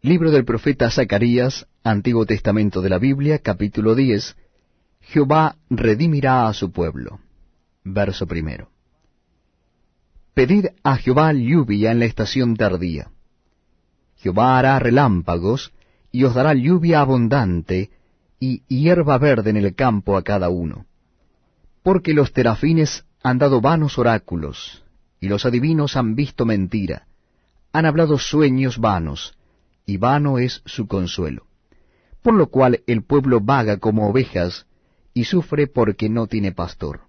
Libro 0.00 0.30
del 0.30 0.44
profeta 0.44 0.92
Zacarías, 0.92 1.66
Antiguo 1.82 2.24
Testamento 2.24 2.80
de 2.82 2.88
la 2.88 2.98
Biblia, 2.98 3.40
capítulo 3.40 3.96
10. 3.96 4.36
Jehová 5.00 5.56
redimirá 5.70 6.46
a 6.46 6.54
su 6.54 6.70
pueblo. 6.70 7.18
Verso 7.82 8.24
primero. 8.28 8.70
Pedid 10.34 10.66
a 10.84 10.98
Jehová 10.98 11.32
lluvia 11.32 11.90
en 11.90 11.98
la 11.98 12.04
estación 12.04 12.54
tardía. 12.54 13.10
Jehová 14.18 14.60
hará 14.60 14.78
relámpagos, 14.78 15.72
y 16.12 16.22
os 16.22 16.32
dará 16.32 16.54
lluvia 16.54 17.00
abundante, 17.00 17.90
y 18.38 18.62
hierba 18.68 19.18
verde 19.18 19.50
en 19.50 19.56
el 19.56 19.74
campo 19.74 20.16
a 20.16 20.22
cada 20.22 20.48
uno. 20.48 20.86
Porque 21.82 22.14
los 22.14 22.32
terafines 22.32 23.04
han 23.24 23.38
dado 23.38 23.60
vanos 23.60 23.98
oráculos, 23.98 24.84
y 25.18 25.26
los 25.26 25.44
adivinos 25.44 25.96
han 25.96 26.14
visto 26.14 26.46
mentira, 26.46 27.08
han 27.72 27.84
hablado 27.84 28.16
sueños 28.16 28.78
vanos, 28.78 29.34
y 29.88 29.96
vano 29.96 30.38
es 30.38 30.60
su 30.66 30.86
consuelo. 30.86 31.46
Por 32.20 32.34
lo 32.34 32.48
cual 32.48 32.82
el 32.86 33.04
pueblo 33.04 33.40
vaga 33.40 33.78
como 33.78 34.06
ovejas, 34.06 34.66
y 35.14 35.24
sufre 35.24 35.66
porque 35.66 36.10
no 36.10 36.26
tiene 36.26 36.52
pastor. 36.52 37.00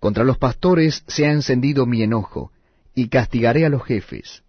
Contra 0.00 0.24
los 0.24 0.38
pastores 0.38 1.04
se 1.06 1.26
ha 1.26 1.32
encendido 1.32 1.84
mi 1.84 2.02
enojo, 2.02 2.50
y 2.94 3.08
castigaré 3.08 3.66
a 3.66 3.68
los 3.68 3.84
jefes. 3.84 4.42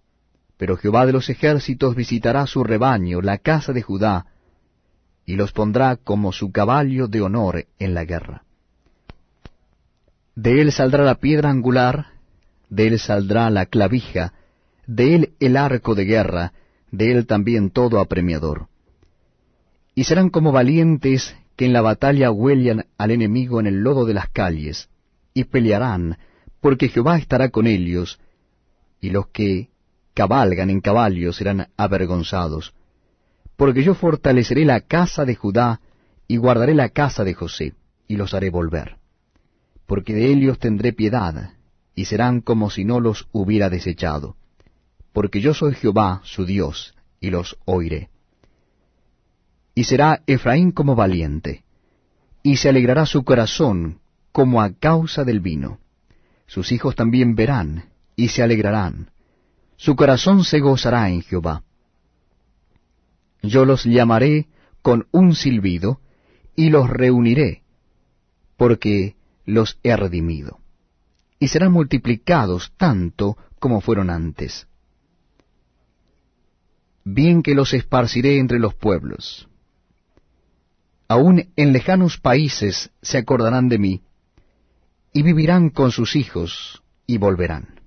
Pero 0.55 0.77
Jehová 0.77 1.05
de 1.05 1.11
los 1.11 1.29
ejércitos 1.29 1.95
visitará 1.95 2.47
su 2.47 2.63
rebaño, 2.63 3.21
la 3.21 3.39
casa 3.39 3.73
de 3.73 3.81
Judá, 3.81 4.27
y 5.25 5.35
los 5.35 5.51
pondrá 5.51 5.97
como 5.97 6.31
su 6.31 6.53
caballo 6.53 7.09
de 7.09 7.19
honor 7.19 7.65
en 7.77 7.93
la 7.93 8.05
guerra. 8.05 8.45
De 10.33 10.61
él 10.61 10.71
saldrá 10.71 11.03
la 11.03 11.15
piedra 11.15 11.49
angular, 11.49 12.05
de 12.69 12.87
él 12.87 12.99
saldrá 12.99 13.49
la 13.49 13.65
clavija, 13.65 14.31
de 14.85 15.15
él 15.15 15.33
el 15.41 15.57
arco 15.57 15.93
de 15.93 16.05
guerra, 16.05 16.53
de 16.91 17.11
él 17.11 17.25
también 17.25 17.69
todo 17.69 17.99
apremiador. 17.99 18.67
Y 19.95 20.03
serán 20.03 20.29
como 20.29 20.51
valientes 20.51 21.35
que 21.55 21.65
en 21.65 21.73
la 21.73 21.81
batalla 21.81 22.31
huellan 22.31 22.85
al 22.97 23.11
enemigo 23.11 23.59
en 23.59 23.67
el 23.67 23.81
lodo 23.81 24.05
de 24.05 24.13
las 24.13 24.29
calles, 24.29 24.89
y 25.33 25.45
pelearán, 25.45 26.17
porque 26.61 26.89
Jehová 26.89 27.17
estará 27.17 27.49
con 27.49 27.67
ellos, 27.67 28.19
y 29.01 29.09
los 29.09 29.27
que 29.27 29.69
cabalgan 30.13 30.69
en 30.69 30.81
caballos 30.81 31.35
serán 31.35 31.67
avergonzados. 31.77 32.73
Porque 33.55 33.83
yo 33.83 33.95
fortaleceré 33.95 34.65
la 34.65 34.81
casa 34.81 35.25
de 35.25 35.35
Judá, 35.35 35.81
y 36.27 36.37
guardaré 36.37 36.75
la 36.75 36.89
casa 36.89 37.23
de 37.23 37.33
José, 37.33 37.73
y 38.07 38.17
los 38.17 38.33
haré 38.33 38.49
volver. 38.49 38.97
Porque 39.87 40.13
de 40.13 40.27
ellos 40.27 40.59
tendré 40.59 40.93
piedad, 40.93 41.53
y 41.95 42.05
serán 42.05 42.41
como 42.41 42.69
si 42.69 42.85
no 42.85 42.99
los 42.99 43.27
hubiera 43.31 43.69
desechado 43.69 44.35
porque 45.17 45.41
yo 45.41 45.55
soy 45.55 45.73
Jehová 45.73 46.21
su 46.23 46.45
Dios, 46.45 46.93
y 47.19 47.31
los 47.31 47.57
oiré. 47.65 48.11
Y 49.73 49.85
será 49.85 50.21
Efraín 50.27 50.71
como 50.71 50.93
valiente, 50.93 51.63
y 52.43 52.57
se 52.57 52.69
alegrará 52.69 53.07
su 53.07 53.23
corazón 53.23 53.99
como 54.31 54.61
a 54.61 54.73
causa 54.73 55.23
del 55.23 55.39
vino. 55.39 55.79
Sus 56.45 56.71
hijos 56.71 56.95
también 56.95 57.33
verán, 57.33 57.89
y 58.15 58.27
se 58.27 58.43
alegrarán. 58.43 59.09
Su 59.75 59.95
corazón 59.95 60.43
se 60.43 60.59
gozará 60.59 61.09
en 61.09 61.23
Jehová. 61.23 61.63
Yo 63.41 63.65
los 63.65 63.85
llamaré 63.85 64.45
con 64.83 65.07
un 65.09 65.33
silbido, 65.33 65.99
y 66.55 66.69
los 66.69 66.87
reuniré, 66.87 67.63
porque 68.55 69.15
los 69.47 69.79
he 69.81 69.97
redimido. 69.97 70.59
Y 71.39 71.47
serán 71.47 71.71
multiplicados 71.71 72.71
tanto 72.77 73.35
como 73.57 73.81
fueron 73.81 74.11
antes 74.11 74.67
bien 77.13 77.41
que 77.41 77.55
los 77.55 77.73
esparciré 77.73 78.37
entre 78.37 78.59
los 78.59 78.75
pueblos. 78.75 79.47
Aún 81.07 81.49
en 81.55 81.71
lejanos 81.71 82.17
países 82.17 82.91
se 83.01 83.17
acordarán 83.17 83.69
de 83.69 83.77
mí, 83.77 84.01
y 85.13 85.21
vivirán 85.21 85.69
con 85.69 85.91
sus 85.91 86.15
hijos, 86.17 86.83
y 87.05 87.17
volverán. 87.17 87.79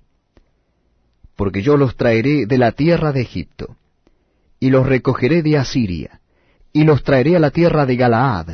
Porque 1.35 1.61
yo 1.61 1.77
los 1.77 1.95
traeré 1.95 2.47
de 2.47 2.57
la 2.57 2.71
tierra 2.71 3.11
de 3.11 3.21
Egipto, 3.21 3.75
y 4.59 4.71
los 4.71 4.87
recogeré 4.87 5.43
de 5.43 5.57
Asiria, 5.57 6.19
y 6.73 6.83
los 6.83 7.03
traeré 7.03 7.35
a 7.35 7.39
la 7.39 7.51
tierra 7.51 7.85
de 7.85 7.95
Galaad, 7.95 8.47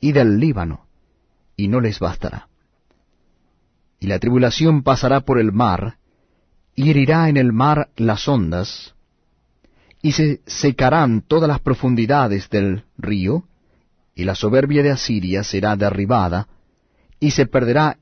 y 0.00 0.12
del 0.12 0.38
Líbano, 0.38 0.86
y 1.54 1.68
no 1.68 1.80
les 1.80 1.98
bastará. 1.98 2.48
Y 4.00 4.06
la 4.06 4.18
tribulación 4.18 4.82
pasará 4.82 5.20
por 5.20 5.38
el 5.38 5.52
mar, 5.52 5.98
y 6.74 6.90
herirá 6.90 7.28
en 7.28 7.36
el 7.36 7.52
mar 7.52 7.90
las 7.96 8.26
ondas, 8.26 8.93
y 10.04 10.12
se 10.12 10.42
secarán 10.44 11.22
todas 11.22 11.48
las 11.48 11.60
profundidades 11.60 12.50
del 12.50 12.84
río, 12.98 13.44
y 14.14 14.24
la 14.24 14.34
soberbia 14.34 14.82
de 14.82 14.90
Asiria 14.90 15.42
será 15.42 15.76
derribada, 15.76 16.46
y 17.20 17.30
se 17.30 17.46
perderá 17.46 17.96